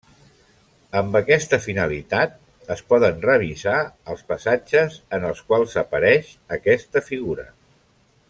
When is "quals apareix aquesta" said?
5.51-7.07